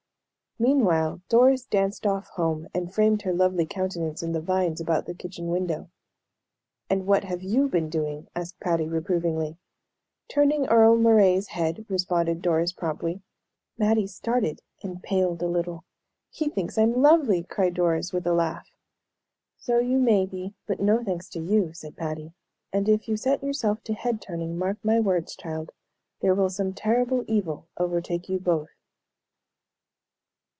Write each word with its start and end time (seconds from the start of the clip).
Meanwhile 0.59 1.21
Doris 1.27 1.65
danced 1.65 2.05
off 2.05 2.27
home, 2.27 2.67
and 2.71 2.93
framed 2.93 3.23
her 3.23 3.33
lovely 3.33 3.65
countenance 3.65 4.21
in 4.21 4.31
the 4.31 4.39
vines 4.41 4.79
about 4.79 5.07
the 5.07 5.15
kitchen 5.15 5.47
window. 5.47 5.89
"And 6.87 7.07
what 7.07 7.23
have 7.23 7.41
you 7.41 7.67
been 7.67 7.89
doing?" 7.89 8.27
asked 8.35 8.59
Patty, 8.59 8.87
reprovingly. 8.87 9.57
"Turning 10.27 10.67
Earle 10.67 10.97
Moray's 10.97 11.47
head," 11.47 11.83
responded 11.89 12.43
Doris, 12.43 12.73
promptly. 12.73 13.23
Mattie 13.79 14.05
started 14.05 14.61
and 14.83 15.01
paled 15.01 15.41
a 15.41 15.47
little. 15.47 15.83
"He 16.29 16.47
thinks 16.47 16.77
I'm 16.77 17.01
lovely!" 17.01 17.41
cried 17.41 17.73
Doris, 17.73 18.13
with 18.13 18.27
a 18.27 18.33
laugh. 18.33 18.69
"So 19.57 19.79
you 19.79 19.97
may 19.97 20.27
be, 20.27 20.53
but 20.67 20.79
no 20.79 21.03
thanks 21.03 21.27
to 21.29 21.39
you," 21.39 21.73
said 21.73 21.97
Patty, 21.97 22.33
"and 22.71 22.87
if 22.87 23.07
you 23.07 23.17
set 23.17 23.41
yourself 23.41 23.83
to 23.85 23.93
head 23.95 24.21
turning, 24.21 24.59
mark 24.59 24.77
my 24.85 24.99
words, 24.99 25.35
child, 25.35 25.71
there 26.19 26.35
will 26.35 26.51
some 26.51 26.71
terrible 26.75 27.25
evil 27.27 27.65
overtake 27.79 28.29
you 28.29 28.37
both." 28.39 28.69